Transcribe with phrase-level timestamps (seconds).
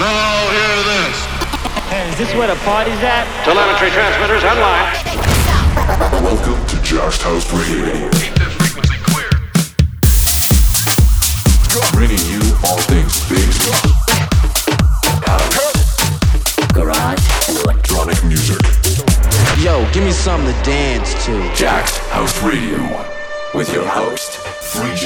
[0.00, 1.16] Now hear this.
[1.92, 3.28] Hey, is this where the party's at?
[3.44, 4.96] Telemetry transmitters online.
[6.24, 8.08] Welcome to Jacked House Radio.
[8.16, 9.28] Keep that frequency clear.
[11.92, 13.44] Bringing you all things big.
[16.72, 17.20] garage,
[17.50, 18.56] and Electronic music.
[19.60, 21.36] Yo, give me something to dance to.
[21.54, 22.80] Jacked House Radio.
[23.52, 24.40] With your host,
[24.72, 24.96] Free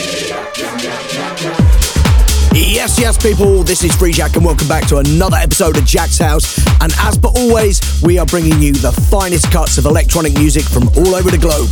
[2.74, 6.58] Yes, yes, people, this is Freejak, and welcome back to another episode of Jak's House.
[6.80, 10.88] And as per always, we are bringing you the finest cuts of electronic music from
[10.88, 11.70] all over the globe.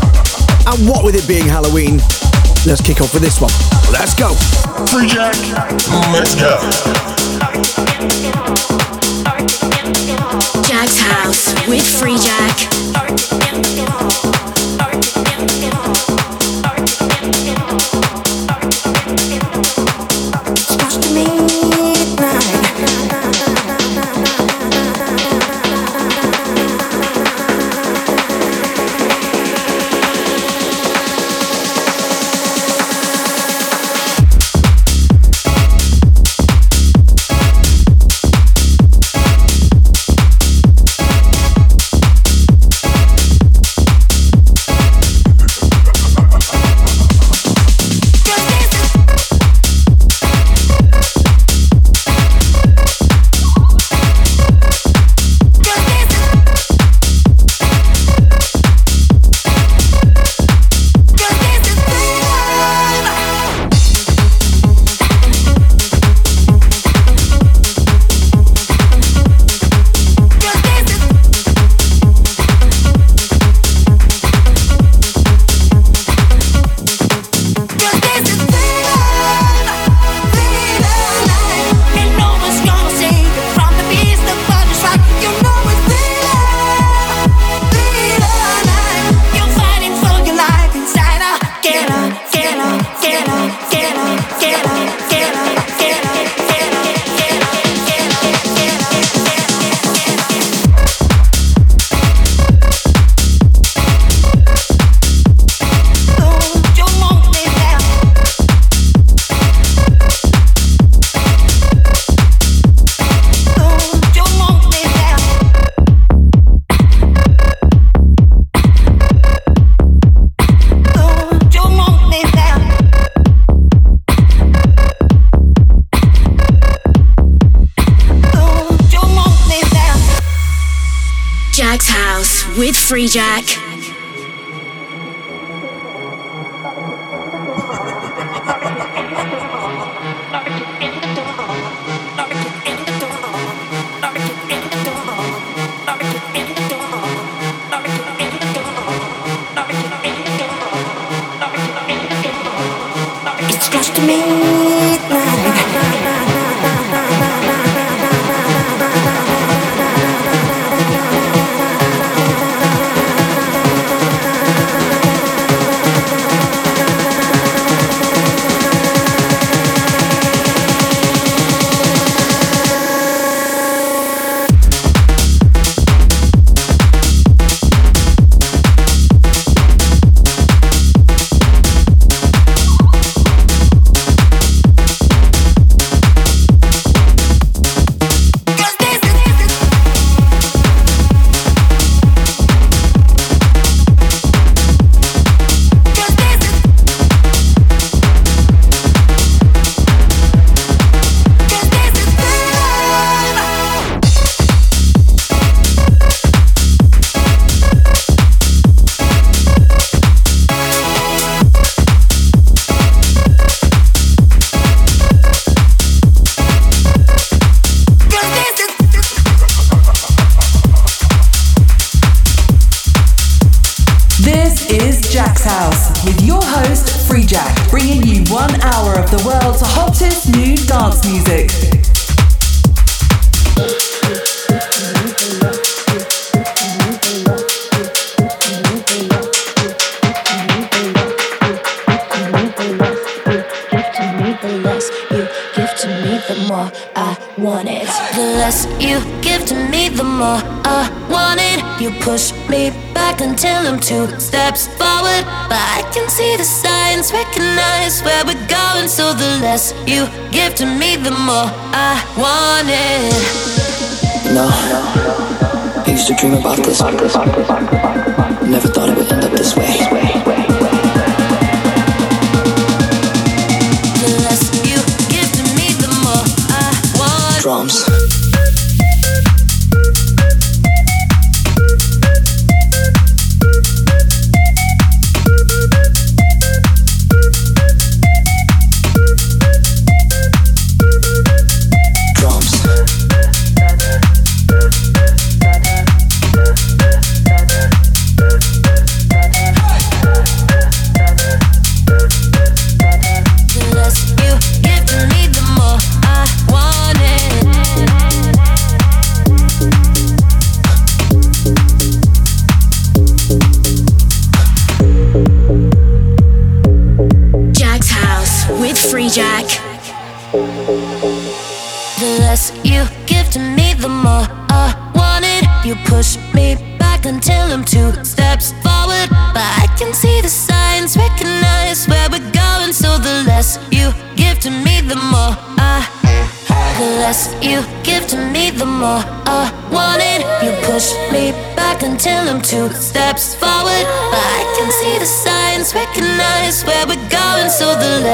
[0.65, 1.99] And what with it being Halloween,
[2.65, 3.51] let's kick off with this one.
[3.91, 4.31] Let's go.
[4.95, 5.35] Freejak.
[6.15, 6.57] Let's go.
[10.63, 12.83] Jak's house with Freejak.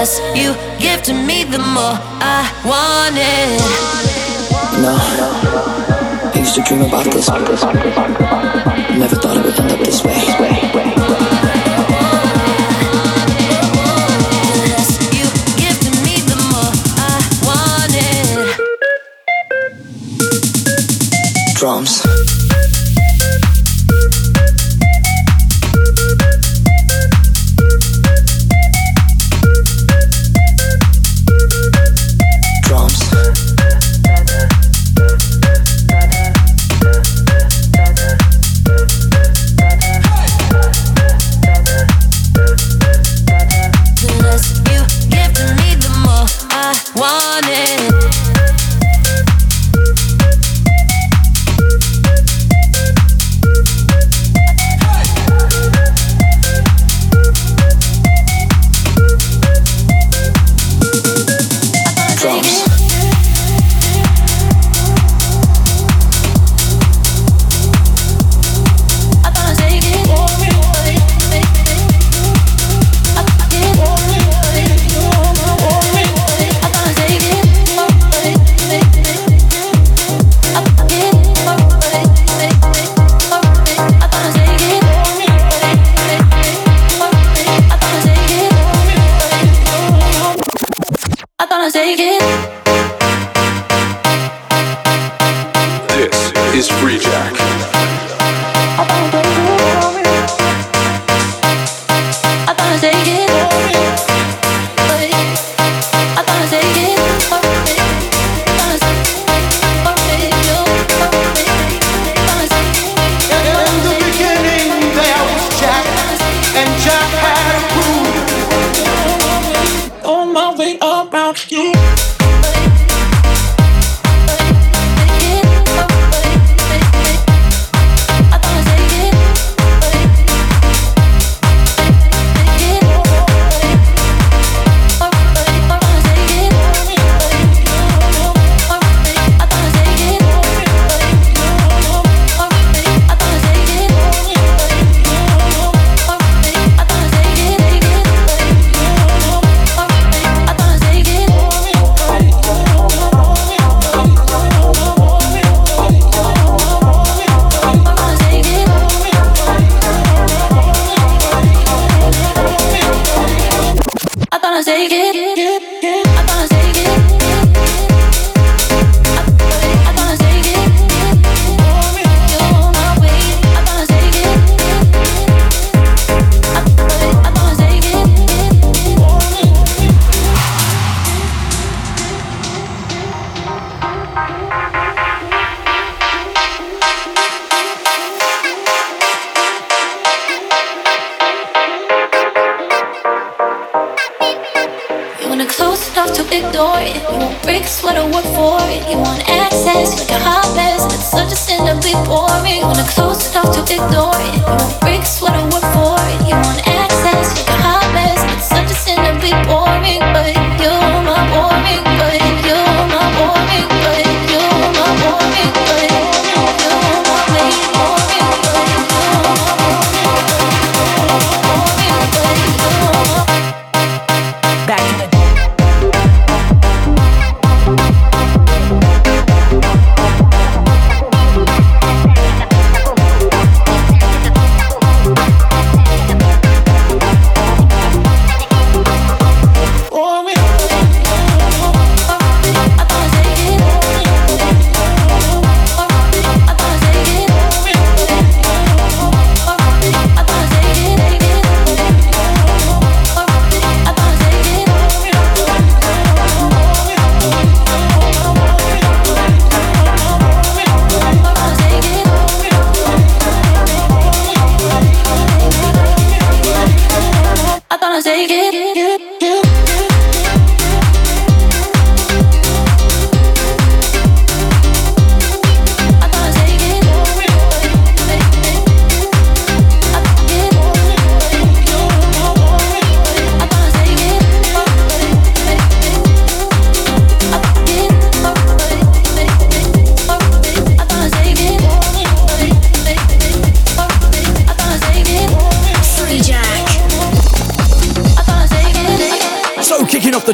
[0.08, 3.60] less you give to me, the more I want it.
[4.80, 4.96] No,
[6.34, 8.27] I used to dream about this.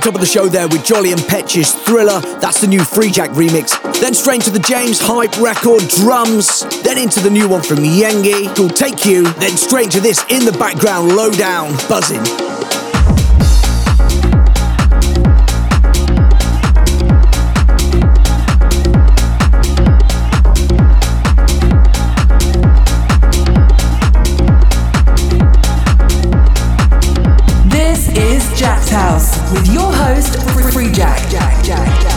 [0.05, 3.73] Top of the show there with Jolly and Petch's Thriller, that's the new Freejak remix.
[4.03, 8.55] Then straight to the James Hype record drums, then into the new one from Jengi
[8.55, 12.74] called Take You, then straight to this in the background lowdown buzzing.
[28.95, 30.35] House with your host,
[30.73, 31.29] Freejak.
[31.29, 32.15] Jack, Jack, Jack.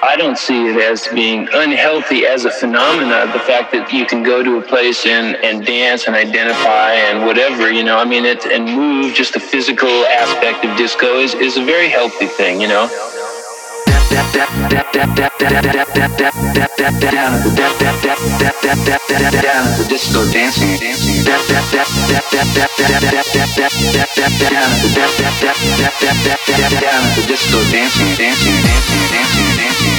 [0.00, 3.32] I don't see it as being unhealthy as a phenomena.
[3.32, 7.26] The fact that you can go to a place and, and dance and identify and
[7.26, 11.34] whatever, you know, I mean, it and move, just the physical aspect of disco is,
[11.34, 12.88] is a very healthy thing, you know.
[19.88, 20.76] Disco dancing,
[27.26, 29.89] disco dancing, dancing, dancing, dancing, dancing,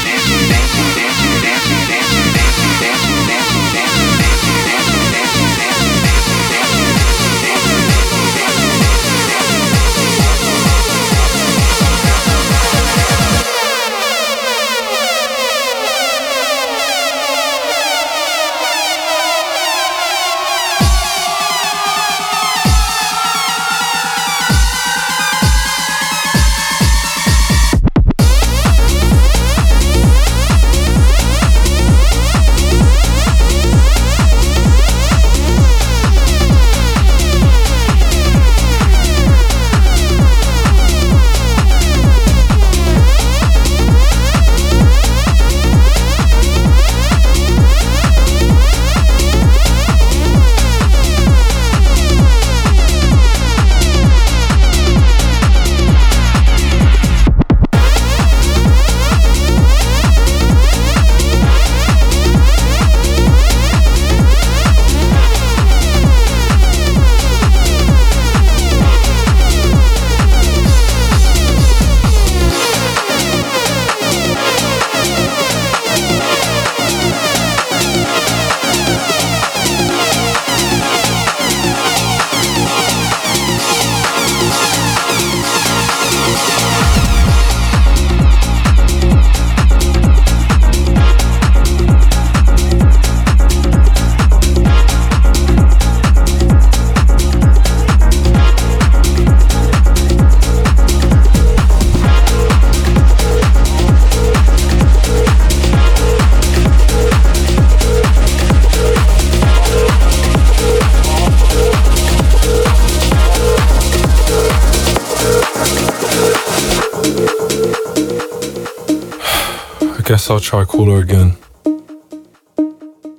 [120.31, 121.35] I'll try call again.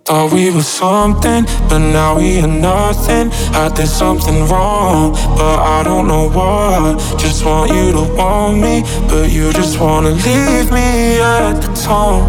[0.07, 3.29] Thought we were something, but now we are nothing.
[3.53, 6.97] I did something wrong, but I don't know what.
[7.19, 12.25] Just want you to want me, but you just wanna leave me at the tone.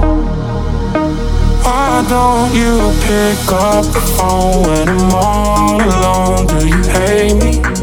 [1.63, 2.75] Why don't you
[3.07, 6.47] pick up the phone when I'm all alone?
[6.47, 7.82] Do you hate me?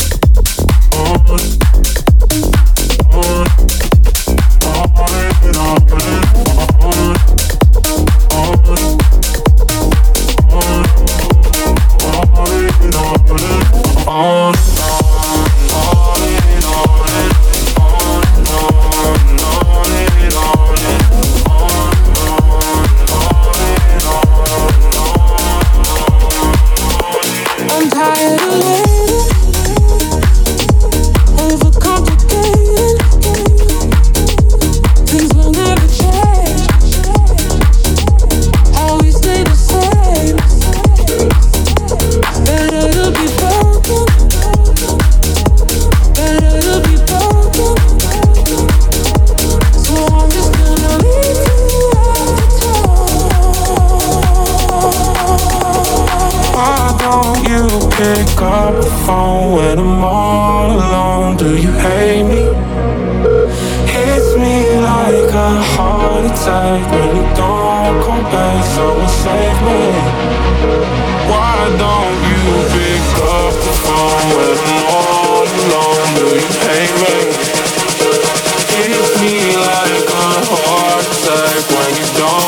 [81.73, 82.40] when you don't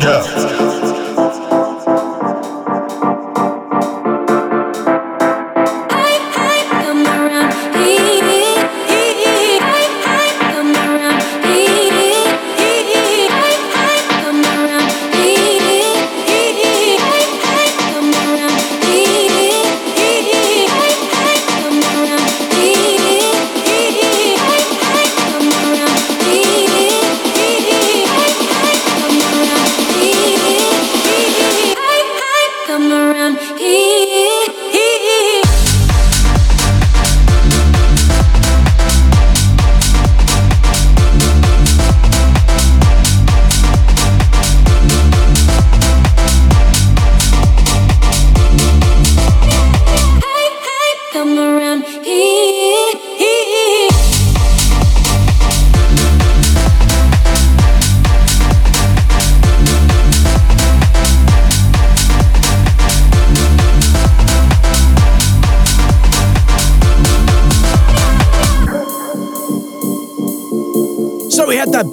[0.00, 0.37] go.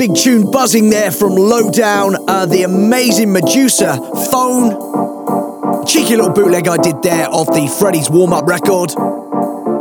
[0.08, 3.98] Big tune buzzing there from Lowdown, uh, the amazing Meduza
[4.30, 5.84] Phone.
[5.84, 8.94] Cheeky little bootleg I did there of the Freddy's warm up record.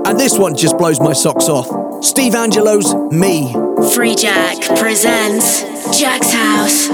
[0.06, 1.66] And this one just blows my socks off.
[2.02, 3.52] Steve Angello's Me.
[3.92, 5.60] Freejak presents
[6.00, 6.88] Jak's House.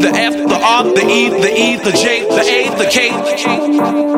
[0.00, 4.09] The F, the R, the E, the E, the J, the A, the K.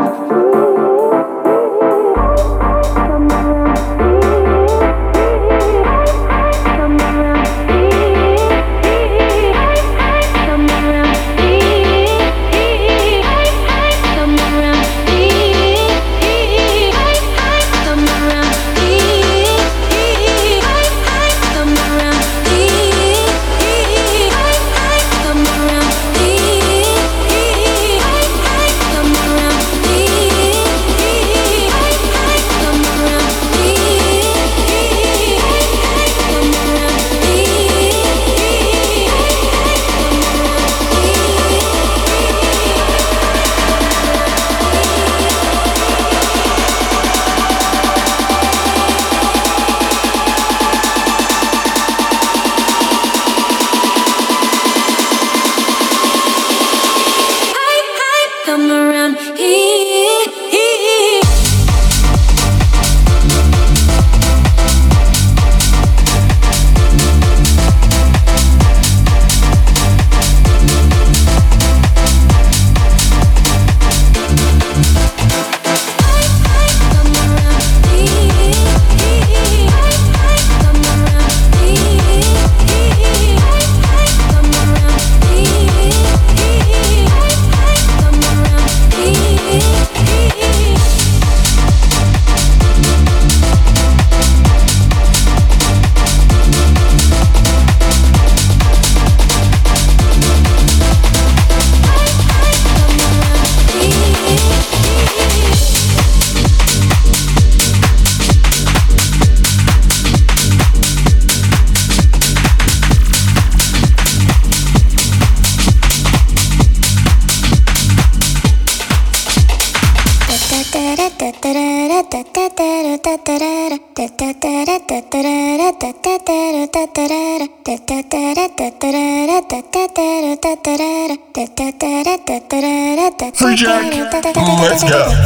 [134.72, 135.22] Let's go.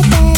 [0.00, 0.31] Da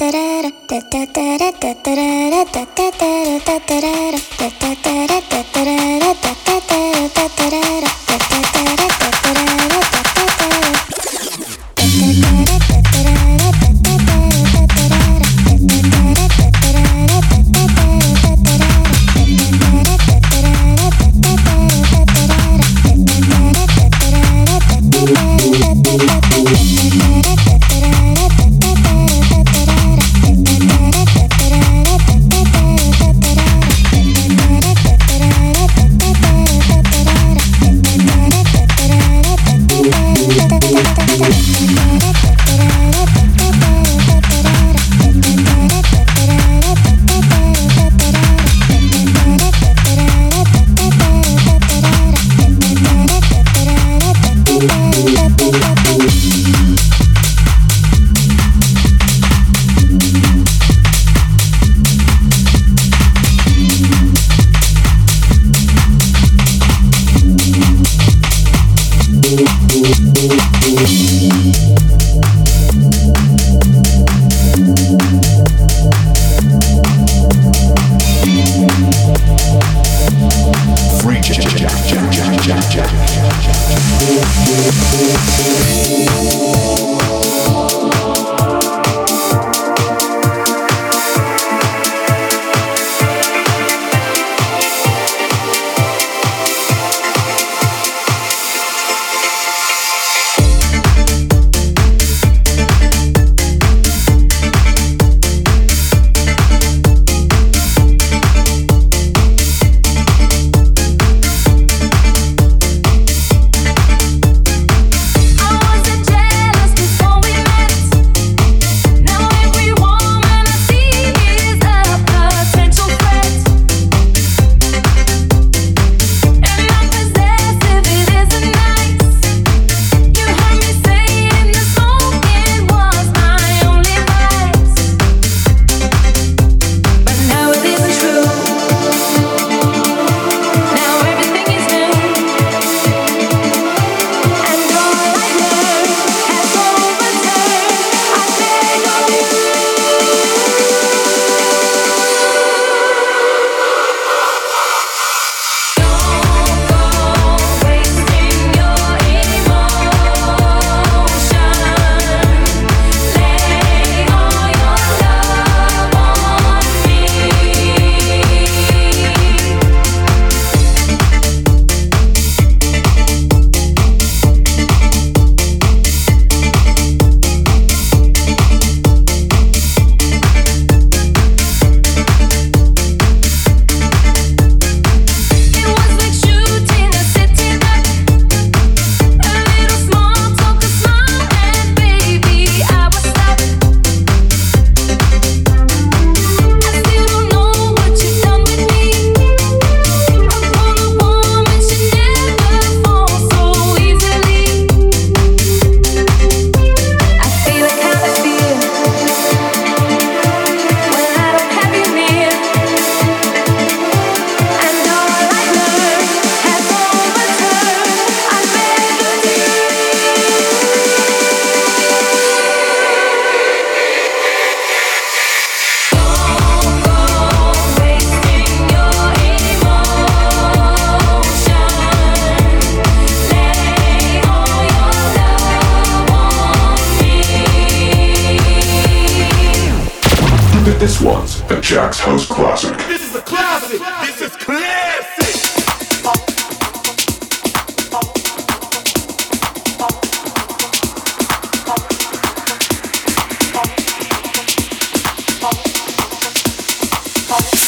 [0.00, 0.29] da da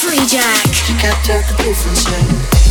[0.02, 0.88] Freejak.
[0.88, 2.61] You can't tell the difference yet.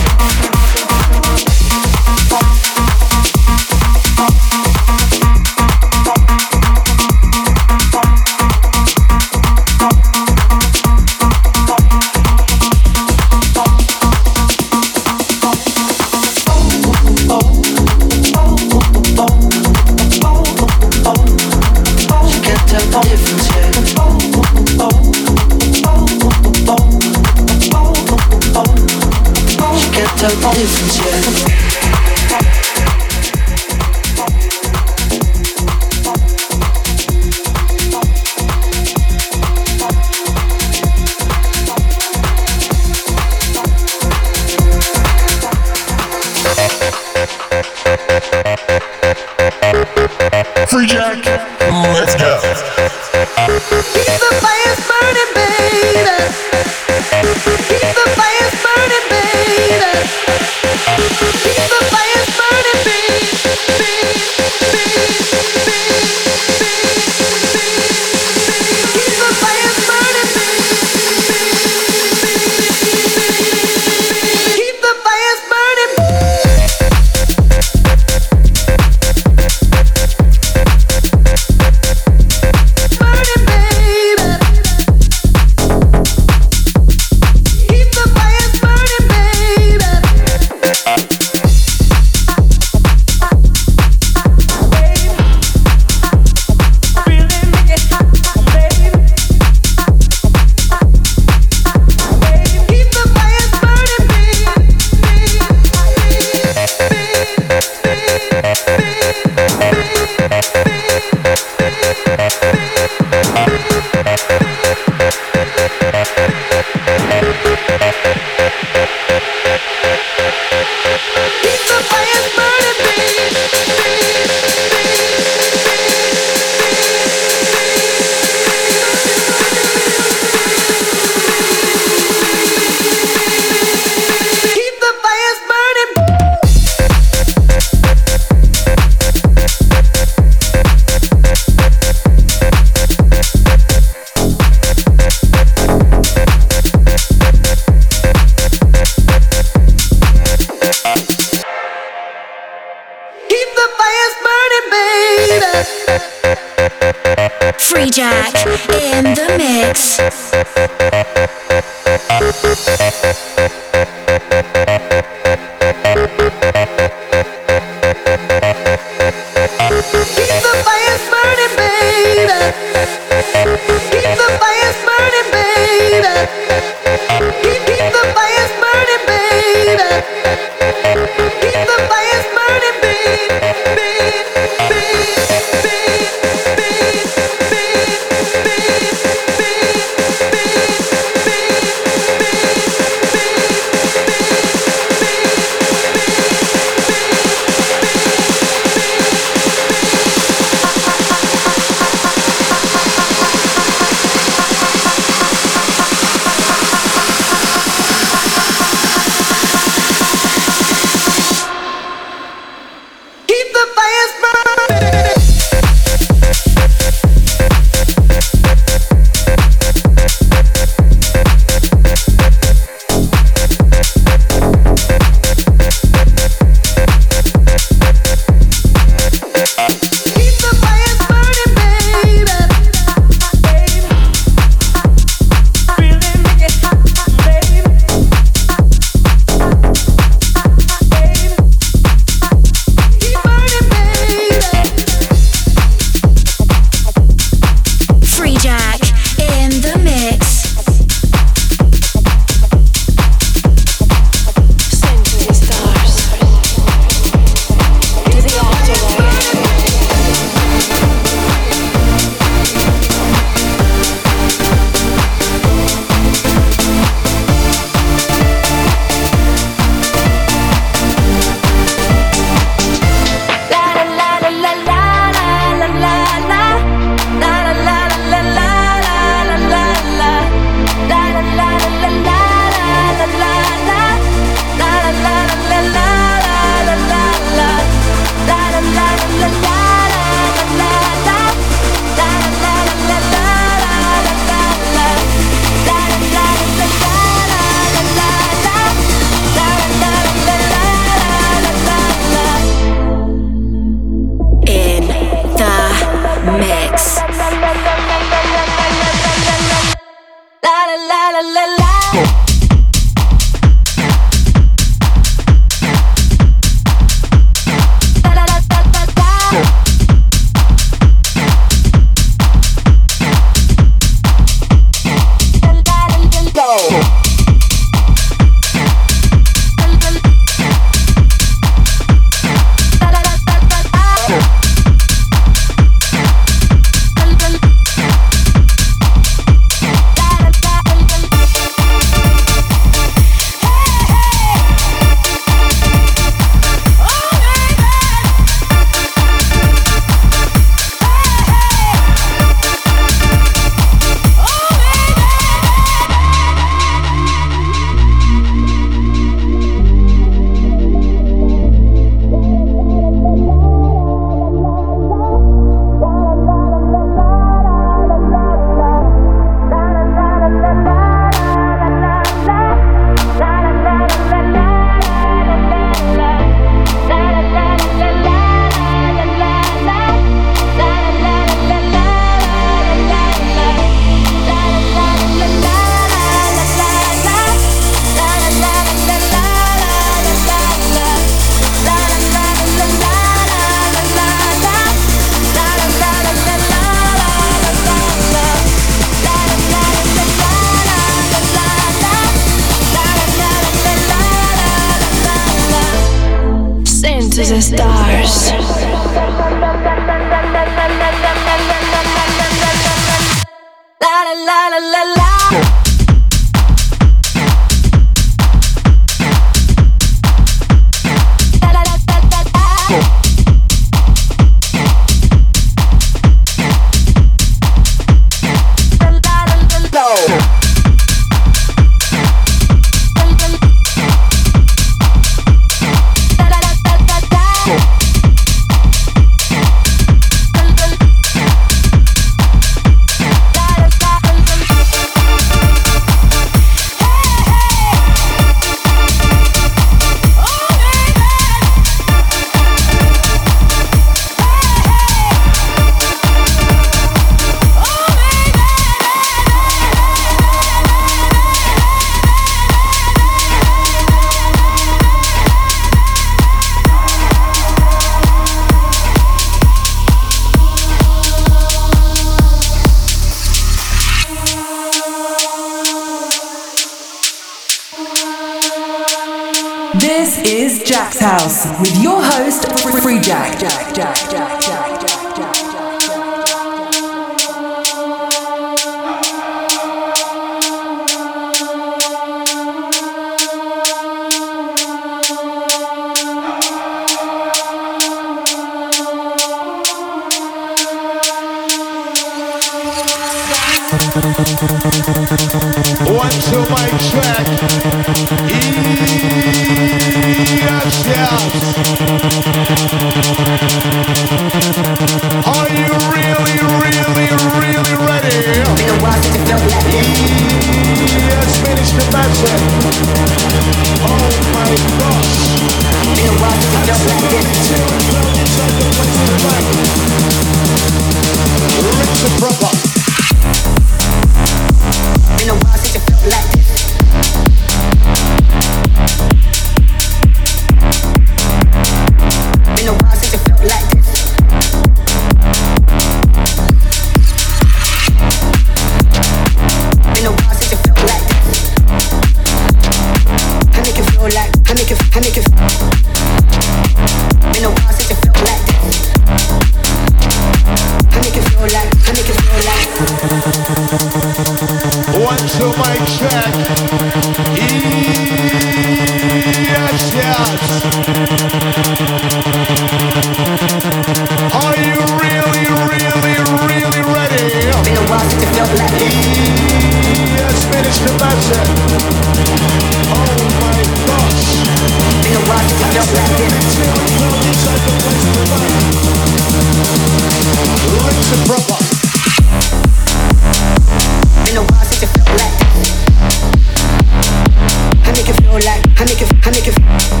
[599.23, 600.00] I make it.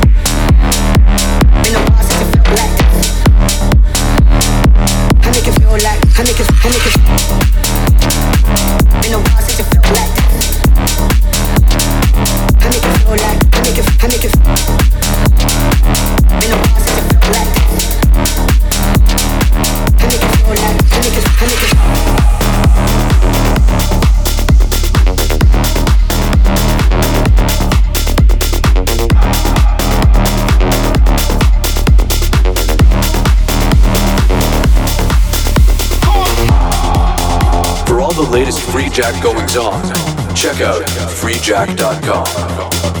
[38.81, 39.79] Freejak goings on.
[40.33, 40.81] Check out
[41.21, 43.00] freejak.com.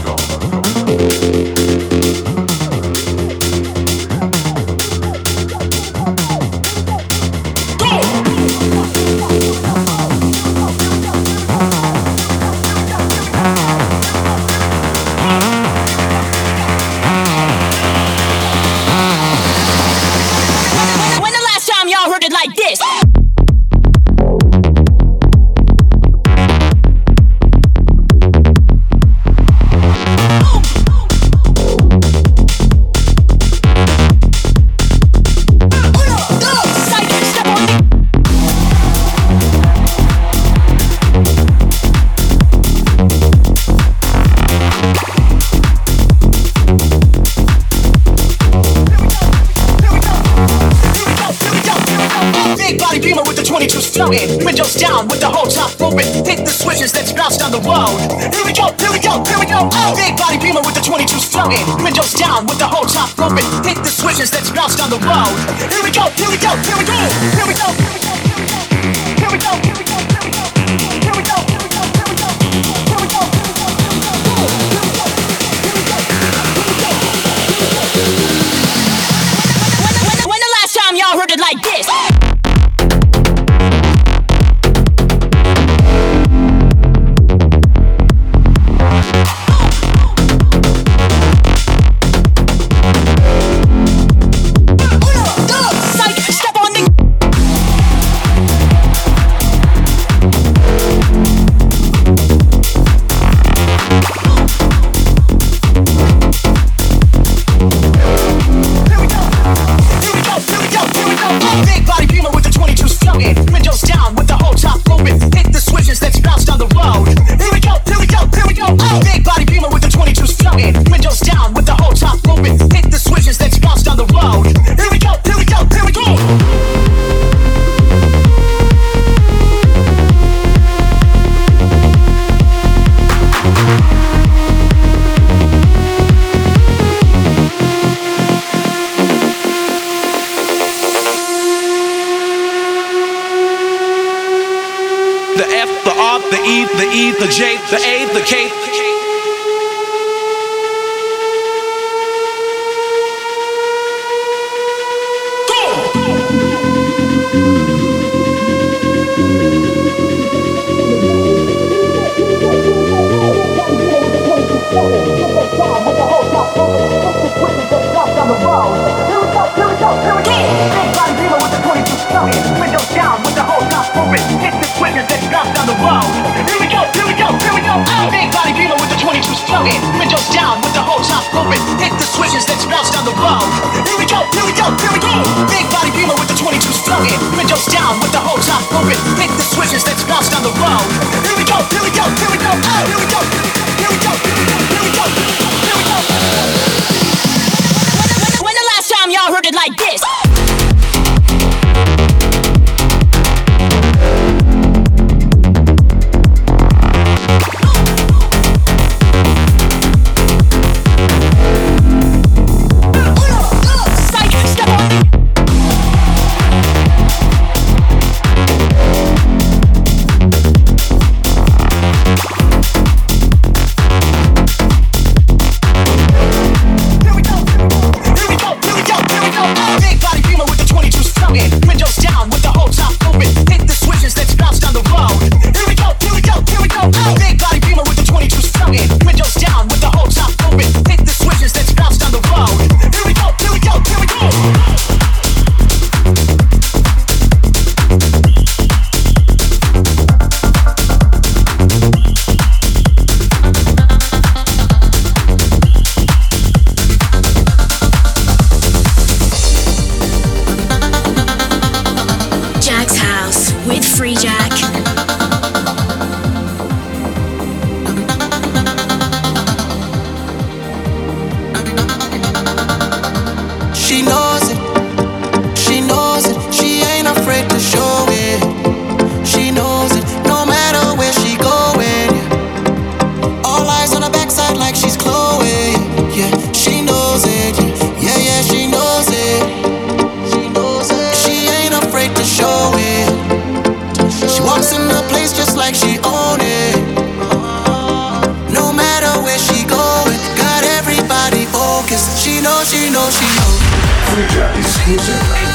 [304.91, 305.50] Música